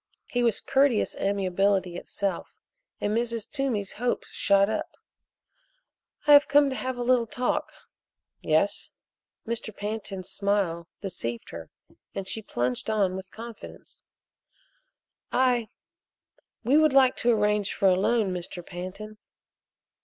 He 0.25 0.41
was 0.41 0.61
courteous 0.61 1.15
amiability 1.17 1.95
itself, 1.95 2.55
and 2.99 3.15
Mrs. 3.15 3.47
Toomey's 3.47 3.91
hopes 3.91 4.29
shot 4.29 4.67
up. 4.67 4.89
"I 6.25 6.39
came 6.39 6.71
to 6.71 6.75
have 6.75 6.97
a 6.97 7.03
little 7.03 7.27
talk." 7.27 7.71
"Yes?" 8.41 8.89
Mr. 9.45 9.71
Pantin's 9.77 10.27
smile 10.27 10.87
deceived 11.01 11.51
her 11.51 11.69
and 12.15 12.27
she 12.27 12.41
plunged 12.41 12.89
on 12.89 13.15
with 13.15 13.29
confidence: 13.29 14.01
"I 15.31 15.69
we 16.63 16.77
would 16.79 16.93
like 16.93 17.15
to 17.17 17.29
arrange 17.31 17.71
for 17.71 17.87
a 17.87 17.95
loan, 17.95 18.33
Mr. 18.33 18.65
Pantin." 18.65 19.19